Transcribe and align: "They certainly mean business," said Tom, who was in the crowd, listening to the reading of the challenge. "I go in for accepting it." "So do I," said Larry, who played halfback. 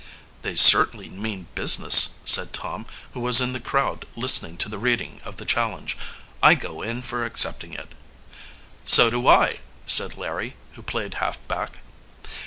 "They 0.41 0.55
certainly 0.55 1.09
mean 1.09 1.45
business," 1.53 2.15
said 2.25 2.53
Tom, 2.53 2.87
who 3.13 3.19
was 3.19 3.39
in 3.39 3.53
the 3.53 3.59
crowd, 3.59 4.07
listening 4.15 4.57
to 4.57 4.67
the 4.67 4.79
reading 4.79 5.21
of 5.23 5.37
the 5.37 5.45
challenge. 5.45 5.95
"I 6.41 6.55
go 6.55 6.81
in 6.81 7.03
for 7.03 7.23
accepting 7.23 7.73
it." 7.75 7.89
"So 8.83 9.11
do 9.11 9.27
I," 9.27 9.59
said 9.85 10.17
Larry, 10.17 10.55
who 10.73 10.81
played 10.81 11.13
halfback. 11.21 11.81